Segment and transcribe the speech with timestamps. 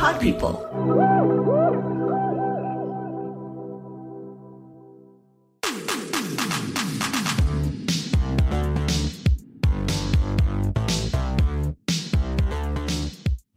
[0.00, 0.52] Pod People.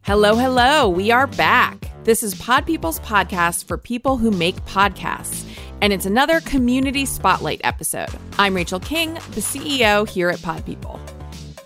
[0.02, 0.90] Hello, hello.
[0.90, 1.90] We are back.
[2.04, 5.50] This is Pod People's podcast for people who make podcasts,
[5.80, 8.10] and it's another community spotlight episode.
[8.38, 11.00] I'm Rachel King, the CEO here at Pod People.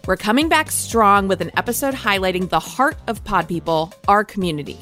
[0.08, 4.78] We're coming back strong with an episode highlighting the heart of Pod People, our community.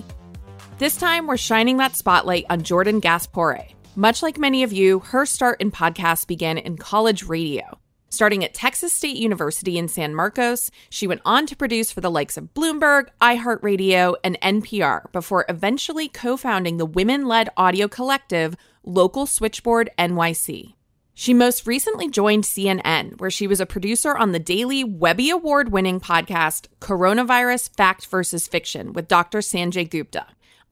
[0.78, 3.66] This time, we're shining that spotlight on Jordan Gass-Poore'.
[3.96, 7.76] Much like many of you, her start in podcasts began in college radio.
[8.08, 12.08] Starting at Texas State University in San Marcos, she went on to produce for the
[12.08, 18.54] likes of Bloomberg, iHeartRadio, and NPR before eventually co founding the women led audio collective
[18.84, 20.75] Local Switchboard NYC.
[21.18, 25.72] She most recently joined CNN, where she was a producer on the daily Webby Award
[25.72, 29.38] winning podcast Coronavirus Fact versus Fiction with Dr.
[29.38, 30.26] Sanjay Gupta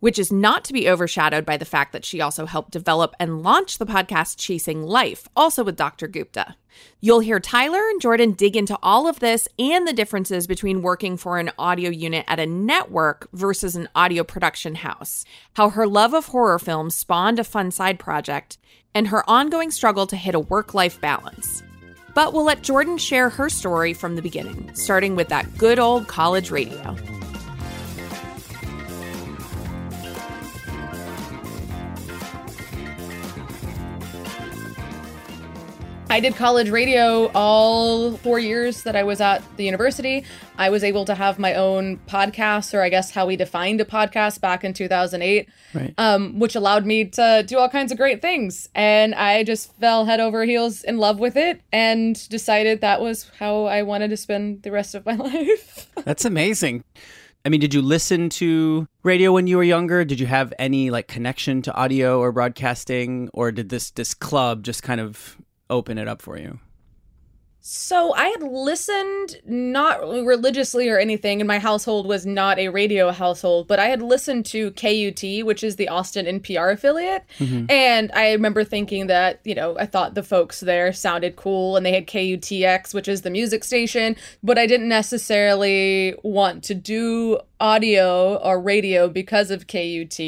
[0.05, 3.43] which is not to be overshadowed by the fact that she also helped develop and
[3.43, 6.09] launch the podcast Chasing Life, also with Dr.
[6.09, 6.57] Gupta.
[7.01, 11.17] You'll hear Tyler and Jordan dig into all of this and the differences between working
[11.17, 15.25] for an audio unit at a network versus an audio production house,
[15.55, 18.59] how her love of horror films spawned a fun side project,
[18.95, 21.63] and her ongoing struggle to hit a work life balance.
[22.15, 26.09] But we'll let Jordan share her story from the beginning, starting with that good old
[26.09, 26.95] college radio.
[36.15, 40.25] I did college radio all four years that I was at the university.
[40.57, 43.85] I was able to have my own podcast, or I guess how we defined a
[43.85, 45.93] podcast back in 2008, right.
[45.99, 48.69] um, which allowed me to do all kinds of great things.
[48.77, 53.29] And I just fell head over heels in love with it and decided that was
[53.41, 55.91] how I wanted to spend the rest of my life.
[56.05, 56.85] That's amazing.
[57.45, 60.05] I mean, did you listen to radio when you were younger?
[60.05, 64.63] Did you have any like connection to audio or broadcasting, or did this this club
[64.63, 65.37] just kind of
[65.71, 66.59] open it up for you?
[67.67, 73.11] So I had listened not religiously or anything, and my household was not a radio
[73.11, 77.25] household, but I had listened to KUT, which is the Austin NPR affiliate.
[77.39, 77.65] Mm-hmm.
[77.71, 81.87] And I remember thinking that, you know, I thought the folks there sounded cool and
[81.87, 87.39] they had KUTX, which is the music station, but I didn't necessarily want to do
[87.61, 90.19] audio or radio because of KUT.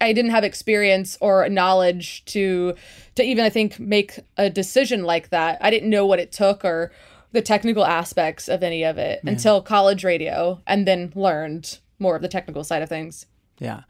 [0.00, 2.74] I didn't have experience or knowledge to
[3.16, 5.58] to even I think make a decision like that.
[5.60, 6.92] I didn't know what it took or
[7.32, 9.30] the technical aspects of any of it yeah.
[9.30, 13.26] until college radio and then learned more of the technical side of things.
[13.58, 13.82] Yeah.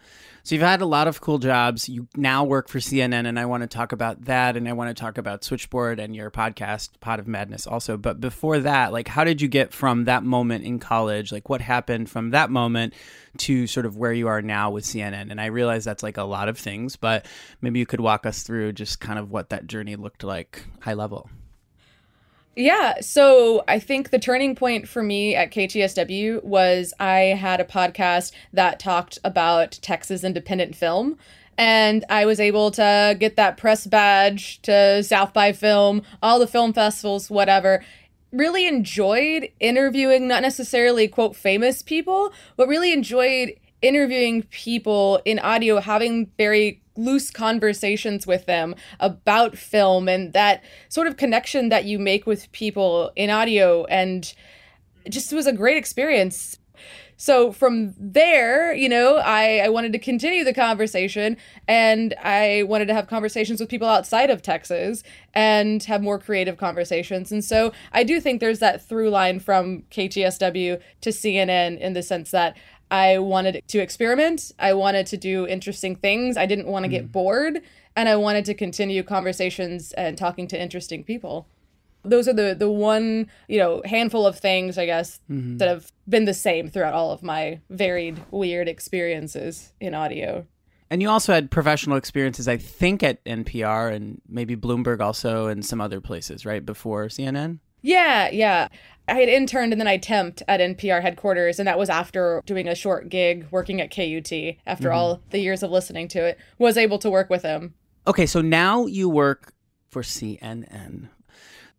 [0.49, 1.91] So you've had a lot of cool jobs.
[1.91, 4.89] You now work for CNN, and I want to talk about that, and I want
[4.89, 7.99] to talk about Switchboard and your podcast, Pod of Madness, also.
[7.99, 11.33] But before that, like, how did you get from that moment in college?
[11.33, 12.95] Like, what happened from that moment
[13.41, 15.31] to sort of where you are now with CNN?
[15.31, 17.27] And I realize that's like a lot of things, but
[17.61, 20.95] maybe you could walk us through just kind of what that journey looked like, high
[20.95, 21.29] level.
[22.59, 27.65] Yeah, so I think the turning point for me at KTSW was I had a
[27.65, 31.17] podcast that talked about Texas independent film.
[31.57, 36.49] And I was able to get that press badge to South by Film, all the
[36.49, 37.85] film festivals, whatever.
[38.33, 43.53] Really enjoyed interviewing, not necessarily quote famous people, but really enjoyed
[43.83, 51.07] interviewing people in audio, having very loose conversations with them about film and that sort
[51.07, 54.35] of connection that you make with people in audio and
[55.09, 56.59] just was a great experience.
[57.17, 61.37] So from there you know I, I wanted to continue the conversation
[61.67, 65.03] and i wanted to have conversations with people outside of texas
[65.35, 67.33] and have more creative conversations.
[67.33, 72.05] And so i do think there's that through line from ktsw to cnn in the
[72.05, 72.57] sense that
[72.91, 74.53] I wanted to experiment.
[74.59, 76.37] I wanted to do interesting things.
[76.37, 77.13] I didn't want to get mm.
[77.13, 77.61] bored.
[77.97, 81.49] And I wanted to continue conversations and talking to interesting people.
[82.05, 85.57] Those are the the one, you know, handful of things, I guess, mm-hmm.
[85.59, 90.47] that have been the same throughout all of my varied, weird experiences in audio.
[90.91, 95.65] And you also had professional experiences, I think, at NPR and maybe Bloomberg also and
[95.65, 96.65] some other places, right?
[96.65, 97.59] Before CNN?
[97.83, 98.69] Yeah, yeah.
[99.09, 102.69] I had interned and then I temped at NPR headquarters, and that was after doing
[102.69, 104.33] a short gig working at KUT.
[104.67, 104.97] After mm-hmm.
[104.97, 107.75] all the years of listening to it, was able to work with him.
[108.07, 109.55] Okay, so now you work
[109.89, 111.09] for CNN,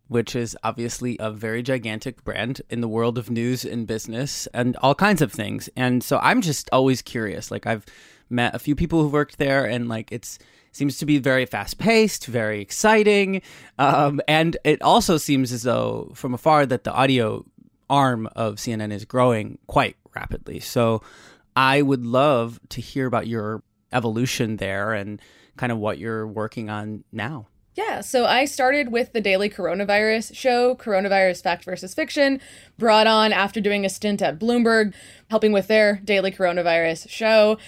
[0.08, 4.76] which is obviously a very gigantic brand in the world of news and business and
[4.78, 5.68] all kinds of things.
[5.76, 7.50] And so I'm just always curious.
[7.50, 7.86] Like I've
[8.28, 10.38] met a few people who've worked there, and like it's
[10.72, 13.42] seems to be very fast paced, very exciting,
[13.78, 17.44] um, and it also seems as though from afar that the audio
[17.88, 20.60] arm of CNN is growing quite rapidly.
[20.60, 21.02] So
[21.56, 23.62] I would love to hear about your
[23.92, 25.20] evolution there and
[25.56, 27.48] kind of what you're working on now.
[27.74, 32.40] Yeah, so I started with the daily coronavirus show, Coronavirus Fact versus Fiction,
[32.78, 34.92] brought on after doing a stint at Bloomberg,
[35.30, 37.58] helping with their daily coronavirus show.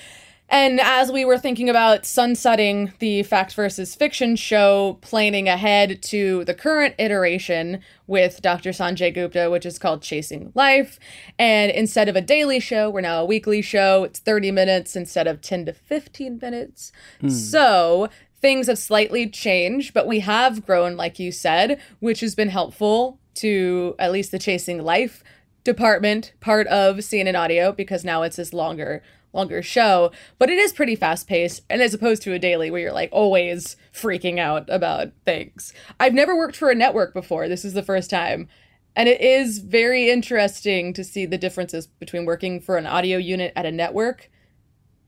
[0.52, 6.44] And as we were thinking about sunsetting the fact versus fiction show, planning ahead to
[6.44, 8.68] the current iteration with Dr.
[8.70, 11.00] Sanjay Gupta, which is called Chasing Life.
[11.38, 14.04] And instead of a daily show, we're now a weekly show.
[14.04, 16.92] It's 30 minutes instead of 10 to 15 minutes.
[17.22, 17.30] Hmm.
[17.30, 18.10] So
[18.42, 23.18] things have slightly changed, but we have grown, like you said, which has been helpful
[23.36, 25.24] to at least the Chasing Life
[25.64, 29.02] department part of CNN Audio because now it's this longer
[29.32, 31.62] longer show, but it is pretty fast paced.
[31.70, 35.72] And as opposed to a daily where you're like always freaking out about things.
[35.98, 37.48] I've never worked for a network before.
[37.48, 38.48] This is the first time.
[38.94, 43.52] And it is very interesting to see the differences between working for an audio unit
[43.56, 44.30] at a network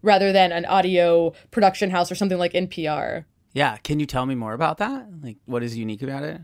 [0.03, 3.25] rather than an audio production house or something like NPR.
[3.53, 3.77] Yeah.
[3.79, 5.07] Can you tell me more about that?
[5.23, 6.41] Like, what is unique about it?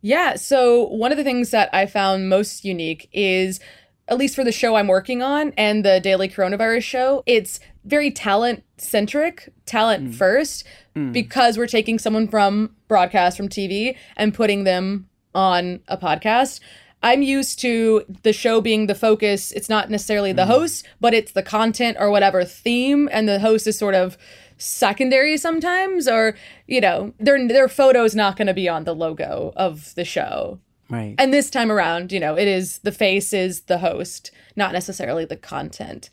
[0.00, 0.36] Yeah.
[0.36, 3.60] So, one of the things that I found most unique is
[4.08, 8.10] at least for the show I'm working on and the daily coronavirus show, it's very
[8.10, 10.14] talent centric, talent mm.
[10.14, 10.64] first,
[10.94, 11.12] mm.
[11.12, 16.60] because we're taking someone from broadcast, from TV, and putting them on a podcast.
[17.02, 19.50] I'm used to the show being the focus.
[19.52, 20.48] It's not necessarily the mm.
[20.48, 24.16] host, but it's the content or whatever theme, and the host is sort of
[24.56, 29.52] secondary sometimes, or you know, their their photo's not going to be on the logo
[29.56, 30.60] of the show.
[30.92, 31.14] Right.
[31.16, 35.24] And this time around, you know, it is the face is the host, not necessarily
[35.24, 36.10] the content.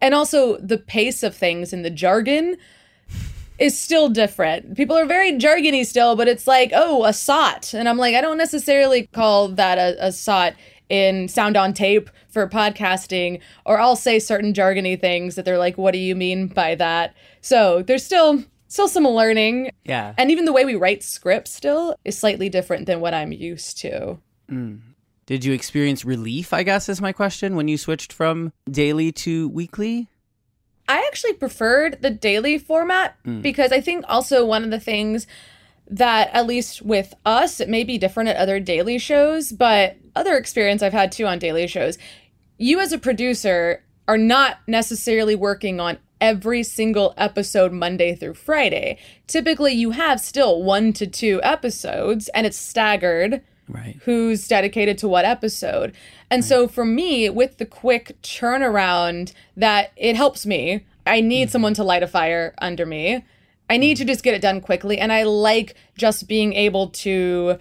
[0.00, 2.56] And also the pace of things and the jargon
[3.60, 4.76] is still different.
[4.76, 7.72] People are very jargony still, but it's like, oh, a SOT.
[7.72, 10.54] And I'm like, I don't necessarily call that a, a SOT
[10.88, 15.78] in sound on tape for podcasting, or I'll say certain jargony things that they're like,
[15.78, 17.14] what do you mean by that?
[17.42, 19.70] So there's still still some learning.
[19.84, 20.14] Yeah.
[20.18, 23.78] And even the way we write scripts still is slightly different than what I'm used
[23.78, 24.18] to.
[24.50, 24.80] Mm.
[25.26, 29.48] Did you experience relief, I guess, is my question, when you switched from daily to
[29.48, 30.08] weekly?
[30.88, 33.42] I actually preferred the daily format mm.
[33.42, 35.26] because I think also one of the things
[35.88, 40.36] that, at least with us, it may be different at other daily shows, but other
[40.36, 41.98] experience I've had too on daily shows,
[42.56, 48.98] you as a producer are not necessarily working on every single episode Monday through Friday.
[49.26, 53.42] Typically, you have still one to two episodes and it's staggered.
[53.68, 53.96] Right.
[54.04, 55.92] Who's dedicated to what episode.
[56.30, 56.48] And right.
[56.48, 60.86] so for me, with the quick turnaround, that it helps me.
[61.04, 61.52] I need mm-hmm.
[61.52, 63.24] someone to light a fire under me.
[63.68, 64.06] I need mm-hmm.
[64.06, 64.98] to just get it done quickly.
[64.98, 67.58] And I like just being able to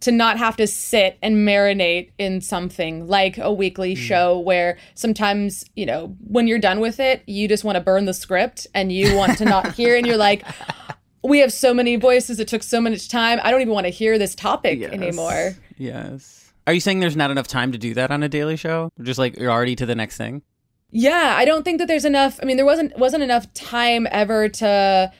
[0.00, 3.98] to not have to sit and marinate in something like a weekly mm.
[3.98, 8.06] show where sometimes, you know, when you're done with it, you just want to burn
[8.06, 10.44] the script and you want to not hear and you're like
[11.22, 13.40] we have so many voices it took so much time.
[13.42, 14.92] I don't even want to hear this topic yes.
[14.92, 15.54] anymore.
[15.76, 16.52] Yes.
[16.66, 18.90] Are you saying there's not enough time to do that on a daily show?
[19.02, 20.42] Just like you're already to the next thing?
[20.90, 22.38] Yeah, I don't think that there's enough.
[22.42, 25.12] I mean, there wasn't wasn't enough time ever to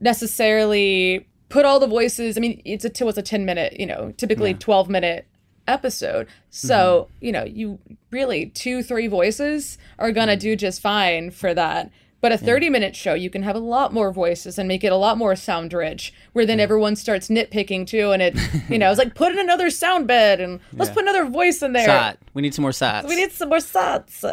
[0.00, 2.36] necessarily put all the voices.
[2.36, 4.58] I mean, it's a it was a ten minute, you know, typically yeah.
[4.58, 5.26] twelve minute
[5.66, 6.28] episode.
[6.50, 7.24] So mm-hmm.
[7.26, 7.78] you know, you
[8.10, 10.40] really two three voices are gonna mm-hmm.
[10.40, 11.90] do just fine for that.
[12.26, 14.90] But a 30 minute show, you can have a lot more voices and make it
[14.90, 18.10] a lot more sound rich, where then everyone starts nitpicking too.
[18.10, 18.36] And it,
[18.68, 21.72] you know, it's like put in another sound bed and let's put another voice in
[21.72, 21.86] there.
[21.86, 22.18] SOT.
[22.34, 23.08] We need some more SOTs.
[23.08, 24.24] We need some more SOTs.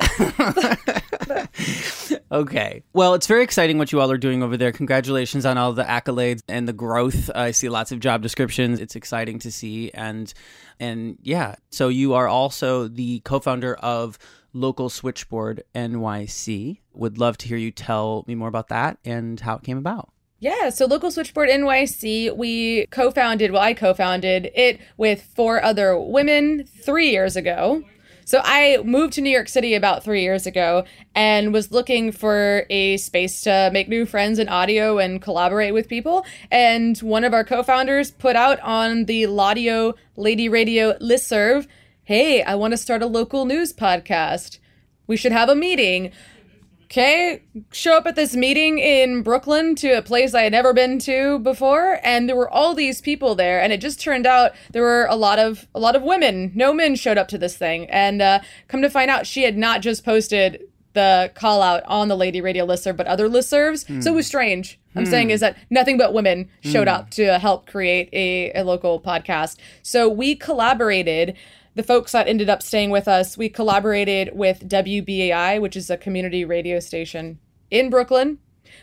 [2.31, 2.81] okay.
[2.93, 4.71] Well, it's very exciting what you all are doing over there.
[4.71, 7.29] Congratulations on all the accolades and the growth.
[7.35, 8.79] I see lots of job descriptions.
[8.79, 9.91] It's exciting to see.
[9.91, 10.33] And,
[10.79, 14.17] and yeah, so you are also the co founder of
[14.53, 16.79] Local Switchboard NYC.
[16.93, 20.09] Would love to hear you tell me more about that and how it came about.
[20.39, 25.63] Yeah, so Local Switchboard NYC, we co founded, well, I co founded it with four
[25.63, 27.83] other women three years ago.
[28.25, 32.65] So I moved to New York City about three years ago and was looking for
[32.69, 36.25] a space to make new friends in audio and collaborate with people.
[36.51, 41.67] And one of our co founders put out on the Laudio Lady Radio listserv
[42.03, 44.59] hey, I want to start a local news podcast.
[45.07, 46.11] We should have a meeting.
[46.85, 47.41] Okay,
[47.71, 51.39] show up at this meeting in Brooklyn to a place I had never been to
[51.39, 55.07] before, and there were all these people there, and it just turned out there were
[55.09, 56.51] a lot of a lot of women.
[56.53, 59.57] No men showed up to this thing, and uh, come to find out, she had
[59.57, 60.61] not just posted
[60.93, 63.85] the call out on the Lady Radio listserv, but other listservs.
[63.85, 64.03] Mm.
[64.03, 64.79] So it was strange.
[64.95, 65.09] I'm mm.
[65.09, 66.93] saying is that nothing but women showed mm.
[66.93, 69.57] up to help create a, a local podcast.
[69.81, 71.35] So we collaborated
[71.75, 75.97] the folks that ended up staying with us, we collaborated with WBAI, which is a
[75.97, 77.39] community radio station
[77.71, 78.39] in Brooklyn.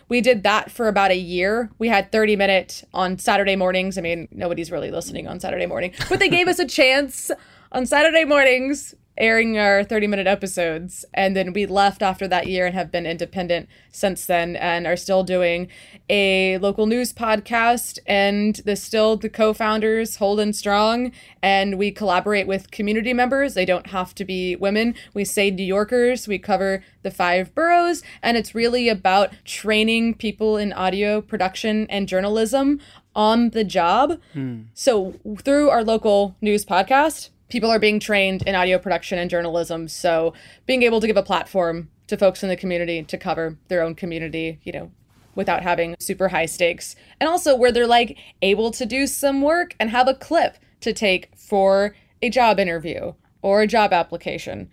[0.09, 1.71] We did that for about a year.
[1.79, 3.97] We had 30 minute on Saturday mornings.
[3.97, 7.31] I mean, nobody's really listening on Saturday morning, but they gave us a chance
[7.73, 11.05] on Saturday mornings airing our 30 minute episodes.
[11.15, 14.97] And then we left after that year and have been independent since then and are
[14.97, 15.69] still doing
[16.09, 17.99] a local news podcast.
[18.07, 21.13] And the still the co founders, holding strong.
[21.43, 23.55] And we collaborate with community members.
[23.55, 24.95] They don't have to be women.
[25.15, 26.27] We say New Yorkers.
[26.27, 28.03] We cover the five boroughs.
[28.23, 32.81] And it's really about training people in audio production and journalism
[33.15, 34.19] on the job.
[34.33, 34.63] Hmm.
[34.75, 39.89] So through our local news podcast, people are being trained in audio production and journalism.
[39.89, 40.33] So
[40.67, 43.95] being able to give a platform to folks in the community to cover their own
[43.95, 44.91] community, you know,
[45.35, 46.97] without having super high stakes.
[47.21, 50.93] And also where they're like able to do some work and have a clip to
[50.93, 54.71] take for a job interview or a job application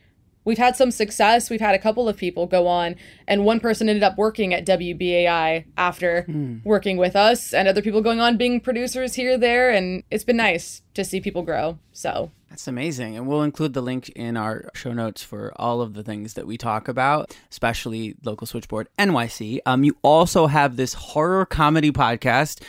[0.47, 1.49] we've had some success.
[1.49, 2.95] We've had a couple of people go on,
[3.27, 6.63] and one person ended up working at WBAI after mm.
[6.63, 10.37] working with us, and other people going on being producers here, there, and it's been
[10.37, 11.77] nice to see people grow.
[11.91, 13.17] So that's amazing.
[13.17, 16.47] And we'll include the link in our show notes for all of the things that
[16.47, 19.59] we talk about, especially Local Switchboard NYC.
[19.65, 22.63] Um, you also have this horror comedy podcast.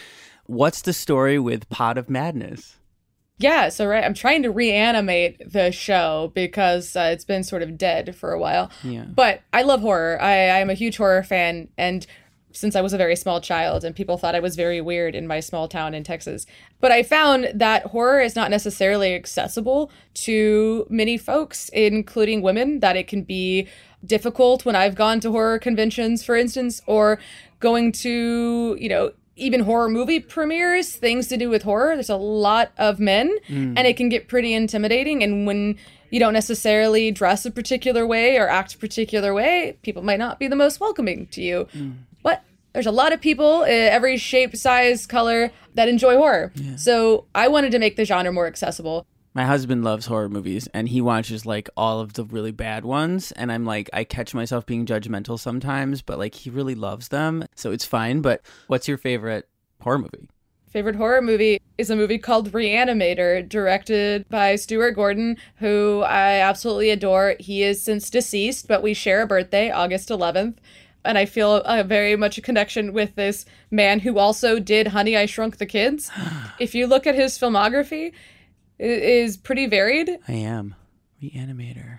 [0.46, 2.76] What's the story with Pod of Madness?
[3.38, 7.78] Yeah, so right, I'm trying to reanimate the show because uh, it's been sort of
[7.78, 8.70] dead for a while.
[8.82, 9.04] Yeah.
[9.04, 10.20] But I love horror.
[10.20, 12.04] I I'm a huge horror fan, and
[12.58, 15.28] since I was a very small child, and people thought I was very weird in
[15.28, 16.44] my small town in Texas.
[16.80, 22.80] But I found that horror is not necessarily accessible to many folks, including women.
[22.80, 23.68] That it can be
[24.04, 27.20] difficult when I've gone to horror conventions, for instance, or
[27.60, 32.16] going to you know even horror movie premieres, things to do with horror, there's a
[32.16, 33.74] lot of men mm.
[33.76, 35.22] and it can get pretty intimidating.
[35.22, 35.78] And when
[36.10, 40.38] you don't necessarily dress a particular way or act a particular way, people might not
[40.38, 41.68] be the most welcoming to you.
[41.72, 41.98] Mm.
[42.78, 46.52] There's a lot of people, uh, every shape, size, color, that enjoy horror.
[46.54, 46.76] Yeah.
[46.76, 49.04] So I wanted to make the genre more accessible.
[49.34, 53.32] My husband loves horror movies and he watches like all of the really bad ones.
[53.32, 57.46] And I'm like, I catch myself being judgmental sometimes, but like he really loves them.
[57.56, 58.20] So it's fine.
[58.20, 59.48] But what's your favorite
[59.80, 60.28] horror movie?
[60.68, 66.90] Favorite horror movie is a movie called Reanimator, directed by Stuart Gordon, who I absolutely
[66.90, 67.34] adore.
[67.40, 70.58] He is since deceased, but we share a birthday, August 11th
[71.04, 75.16] and I feel a very much a connection with this man who also did Honey
[75.16, 76.10] I Shrunk the Kids.
[76.58, 78.12] if you look at his filmography,
[78.78, 80.18] is pretty varied.
[80.28, 80.74] I am.
[81.22, 81.98] Reanimator.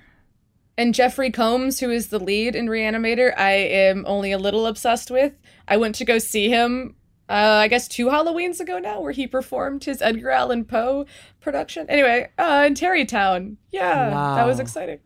[0.77, 5.11] And Jeffrey Combs, who is the lead in Reanimator, I am only a little obsessed
[5.11, 5.33] with.
[5.67, 6.95] I went to go see him,
[7.27, 11.05] uh, I guess, two Halloweens ago now, where he performed his Edgar Allan Poe
[11.41, 11.85] production.
[11.89, 13.57] Anyway, uh, in Tarrytown.
[13.71, 14.35] Yeah, wow.
[14.35, 14.99] that was exciting.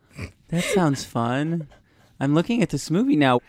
[0.49, 1.67] That sounds fun.
[2.19, 3.39] I'm looking at this movie now.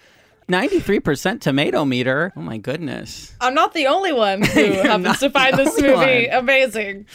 [0.49, 2.33] 93% tomato meter.
[2.37, 3.35] Oh my goodness.
[3.41, 6.39] I'm not the only one who happens to find this movie one.
[6.39, 7.07] amazing.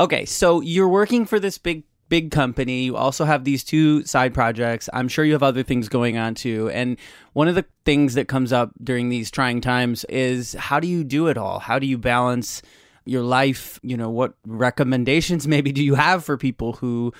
[0.00, 2.84] Okay, so you're working for this big big company.
[2.84, 4.88] You also have these two side projects.
[4.92, 6.70] I'm sure you have other things going on too.
[6.70, 6.98] And
[7.32, 11.04] one of the things that comes up during these trying times is how do you
[11.04, 11.58] do it all?
[11.58, 12.62] How do you balance
[13.04, 13.80] your life?
[13.82, 17.12] You know, what recommendations maybe do you have for people who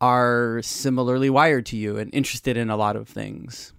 [0.00, 3.72] are similarly wired to you and interested in a lot of things?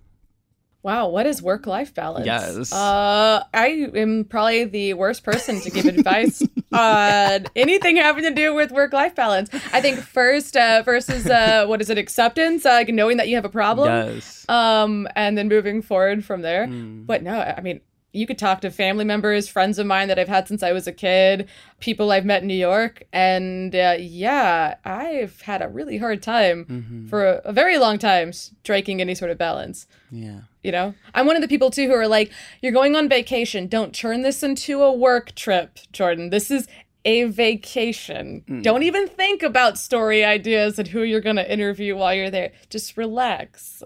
[0.87, 2.25] Wow, what is work life balance?
[2.25, 2.71] Yes.
[2.71, 6.41] Uh, I am probably the worst person to give advice
[6.71, 9.49] on anything having to do with work life balance.
[9.73, 13.35] I think first, uh, versus uh, what is it, acceptance, uh, like knowing that you
[13.35, 13.89] have a problem.
[13.89, 14.45] Yes.
[14.47, 16.67] Um, and then moving forward from there.
[16.67, 17.05] Mm.
[17.05, 17.81] But no, I mean,
[18.13, 20.87] you could talk to family members, friends of mine that I've had since I was
[20.87, 25.97] a kid, people I've met in New York, and uh, yeah, I've had a really
[25.97, 27.07] hard time mm-hmm.
[27.07, 29.85] for a, a, very long time striking any sort of balance.
[30.09, 30.41] Yeah.
[30.67, 32.29] You know, I'm one of the people too who are like,
[32.61, 33.67] you're going on vacation.
[33.67, 36.29] Don't turn this into a work trip, Jordan.
[36.29, 36.67] This is
[37.05, 38.43] a vacation.
[38.49, 38.63] Mm.
[38.63, 42.51] Don't even think about story ideas and who you're going to interview while you're there.
[42.69, 43.81] Just relax.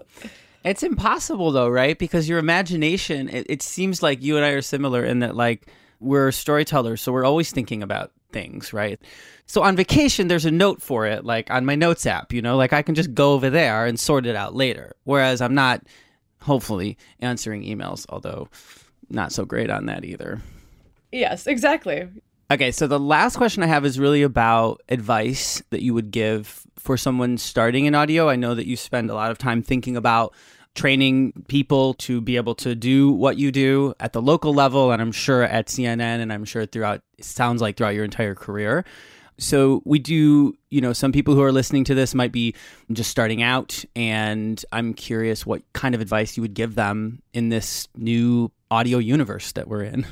[0.64, 1.96] It's impossible though, right?
[1.96, 5.68] Because your imagination, it, it seems like you and I are similar in that like
[6.00, 9.00] we're storytellers, so we're always thinking about things, right?
[9.46, 12.56] So on vacation, there's a note for it, like on my notes app, you know,
[12.56, 14.96] like I can just go over there and sort it out later.
[15.04, 15.86] Whereas I'm not,
[16.42, 18.48] hopefully, answering emails, although
[19.08, 20.40] not so great on that either.
[21.10, 22.08] Yes, exactly.
[22.50, 26.66] Okay, so the last question I have is really about advice that you would give
[26.76, 28.28] for someone starting in audio.
[28.28, 30.34] I know that you spend a lot of time thinking about
[30.74, 35.00] training people to be able to do what you do at the local level, and
[35.00, 38.84] I'm sure at CNN, and I'm sure throughout, it sounds like throughout your entire career.
[39.38, 42.54] So we do, you know, some people who are listening to this might be
[42.92, 47.48] just starting out, and I'm curious what kind of advice you would give them in
[47.48, 50.06] this new audio universe that we're in.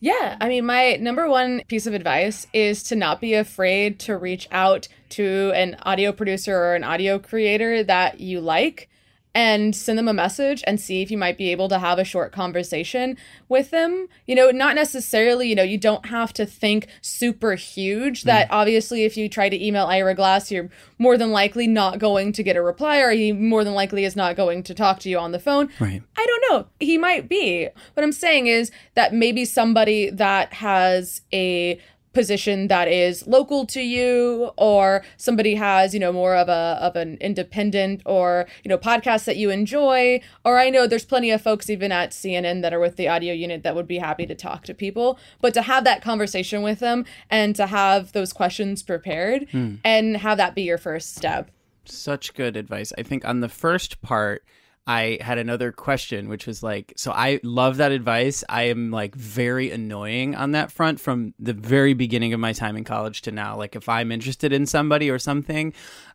[0.00, 4.18] Yeah, I mean, my number one piece of advice is to not be afraid to
[4.18, 8.90] reach out to an audio producer or an audio creator that you like
[9.34, 12.04] and send them a message and see if you might be able to have a
[12.04, 13.16] short conversation
[13.48, 14.06] with them.
[14.26, 18.52] You know, not necessarily, you know, you don't have to think super huge that mm.
[18.52, 22.42] obviously if you try to email Ira Glass, you're more than likely not going to
[22.42, 25.18] get a reply or he more than likely is not going to talk to you
[25.18, 25.68] on the phone.
[25.80, 26.02] Right.
[26.16, 26.66] I don't know.
[26.78, 27.68] He might be.
[27.94, 31.80] What I'm saying is that maybe somebody that has a
[32.14, 36.96] position that is local to you or somebody has you know more of a of
[36.96, 40.20] an independent or you know podcast that you enjoy.
[40.44, 43.34] Or i know there's plenty of folks even at cnn that are with the audio
[43.34, 45.18] unit that would be happy to talk to people.
[45.40, 49.76] But to have that conversation with them and to have those questions prepared hmm.
[49.84, 51.50] and have that be your first step.
[51.84, 52.92] Such good advice.
[52.96, 54.44] I think on the first part
[54.86, 58.44] I had another question, which was like, so I love that advice.
[58.48, 62.76] I am like very annoying on that front from the very beginning of my time
[62.76, 63.56] in college to now.
[63.56, 65.72] Like, if I'm interested in somebody or something,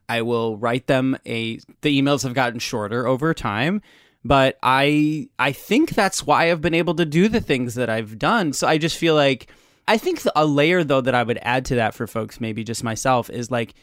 [0.07, 1.59] I will write them a.
[1.81, 3.81] The emails have gotten shorter over time,
[4.23, 8.19] but I I think that's why I've been able to do the things that I've
[8.19, 8.53] done.
[8.53, 9.51] So I just feel like
[9.87, 12.83] I think a layer though that I would add to that for folks, maybe just
[12.83, 13.73] myself, is like,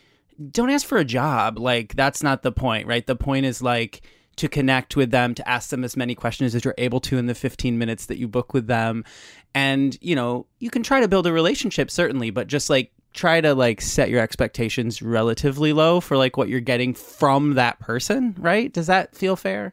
[0.52, 1.58] don't ask for a job.
[1.58, 3.04] Like that's not the point, right?
[3.04, 4.02] The point is like
[4.36, 7.26] to connect with them, to ask them as many questions as you're able to in
[7.26, 9.04] the 15 minutes that you book with them.
[9.54, 13.40] And, you know, you can try to build a relationship, certainly, but just like try
[13.40, 18.34] to like set your expectations relatively low for like what you're getting from that person,
[18.38, 18.72] right?
[18.72, 19.72] Does that feel fair?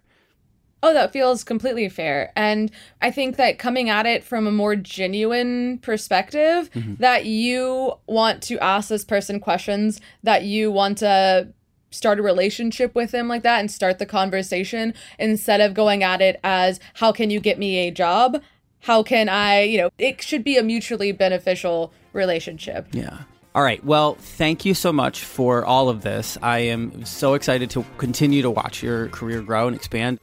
[0.82, 2.34] Oh, that feels completely fair.
[2.36, 2.70] And
[3.01, 6.96] I think that coming at it from a more genuine perspective, mm-hmm.
[6.96, 11.48] that you want to ask this person questions that you want to
[11.93, 16.21] start a relationship with him like that and start the conversation instead of going at
[16.21, 18.41] it as how can you get me a job
[18.81, 23.19] how can i you know it should be a mutually beneficial relationship yeah
[23.56, 23.84] all right.
[23.86, 26.39] Well, thank you so much for all of this.
[26.41, 30.19] I am so excited to continue to watch your career grow and expand.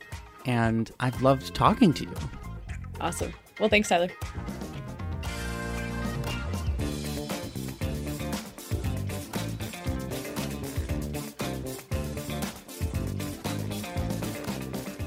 [0.47, 2.15] And I've loved talking to you.
[3.01, 3.33] Awesome.
[3.61, 4.09] Well, thanks, Tyler.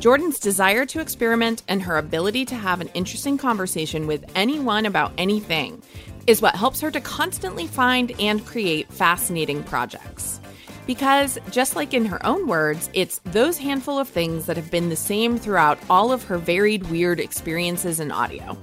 [0.03, 5.13] Jordan's desire to experiment and her ability to have an interesting conversation with anyone about
[5.17, 5.81] anything
[6.27, 10.41] is what helps her to constantly find and create fascinating projects.
[10.85, 14.89] Because, just like in her own words, it's those handful of things that have been
[14.89, 18.57] the same throughout all of her varied, weird experiences in audio.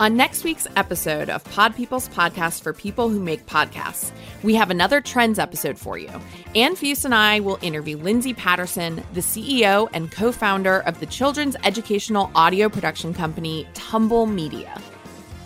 [0.00, 4.10] On next week's episode of Pod People's podcast for people who make podcasts,
[4.42, 6.10] we have another trends episode for you.
[6.56, 11.06] Ann Fuse and I will interview Lindsay Patterson, the CEO and co founder of the
[11.06, 14.82] children's educational audio production company Tumble Media.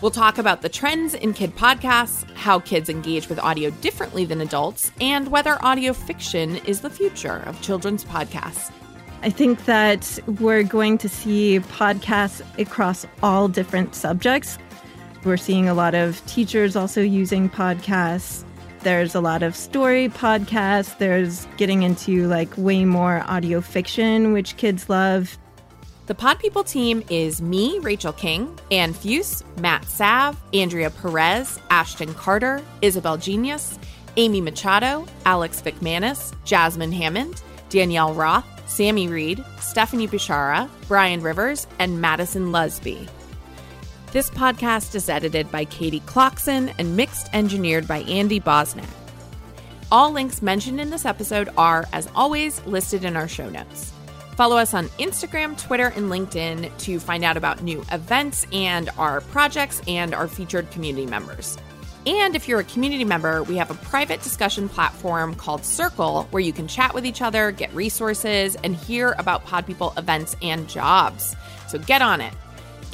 [0.00, 4.40] We'll talk about the trends in kid podcasts, how kids engage with audio differently than
[4.40, 8.72] adults, and whether audio fiction is the future of children's podcasts.
[9.22, 14.58] I think that we're going to see podcasts across all different subjects.
[15.24, 18.44] We're seeing a lot of teachers also using podcasts.
[18.80, 20.96] There's a lot of story podcasts.
[20.98, 25.36] There's getting into like way more audio fiction, which kids love.
[26.06, 32.14] The Pod People team is me, Rachel King, Ann Fuse, Matt Sav, Andrea Perez, Ashton
[32.14, 33.78] Carter, Isabel Genius,
[34.16, 42.00] Amy Machado, Alex McManus, Jasmine Hammond, Danielle Roth, Sammy Reed, Stephanie Bishara, Brian Rivers, and
[42.00, 43.08] Madison Lusby.
[44.12, 48.88] This podcast is edited by Katie Clarkson and mixed engineered by Andy Bosnack.
[49.90, 53.92] All links mentioned in this episode are, as always, listed in our show notes.
[54.36, 59.22] Follow us on Instagram, Twitter, and LinkedIn to find out about new events and our
[59.22, 61.56] projects and our featured community members.
[62.08, 66.40] And if you're a community member, we have a private discussion platform called Circle where
[66.40, 70.66] you can chat with each other, get resources, and hear about Pod People events and
[70.70, 71.36] jobs.
[71.68, 72.32] So get on it.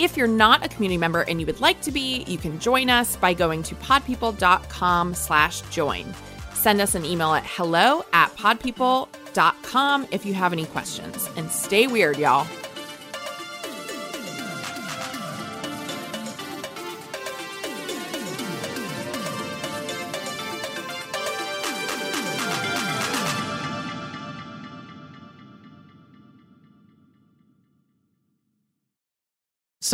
[0.00, 2.90] If you're not a community member and you would like to be, you can join
[2.90, 6.12] us by going to podpeople.com slash join.
[6.55, 11.29] Send us an email at hello at podpeople.com if you have any questions.
[11.37, 12.48] And stay weird, y'all.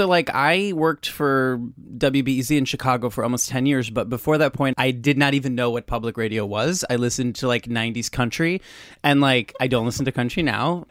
[0.00, 1.60] So, like, I worked for
[1.98, 5.54] WBEZ in Chicago for almost 10 years, but before that point, I did not even
[5.54, 6.86] know what public radio was.
[6.88, 8.62] I listened to like 90s country,
[9.04, 10.86] and like, I don't listen to country now.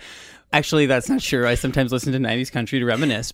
[0.54, 1.48] Actually, that's not true.
[1.48, 3.34] I sometimes listen to 90s country to reminisce.